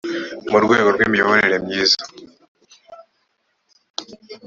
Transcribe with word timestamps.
mu 0.51 0.57
rwego 0.63 0.87
rw 0.95 0.99
imiyoborere 1.05 1.57
myiza 1.65 2.03